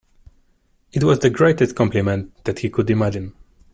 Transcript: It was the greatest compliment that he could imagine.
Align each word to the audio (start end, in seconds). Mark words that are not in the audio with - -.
It 0.93 1.03
was 1.03 1.19
the 1.19 1.29
greatest 1.29 1.75
compliment 1.75 2.33
that 2.45 2.57
he 2.57 2.71
could 2.71 2.89
imagine. 2.89 3.33